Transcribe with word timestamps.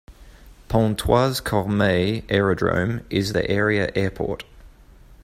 Pontoise- 0.67 1.39
Cormeilles 1.41 2.23
Aerodrome 2.27 3.05
is 3.11 3.33
the 3.33 3.47
area 3.47 3.91
airport. 3.93 4.43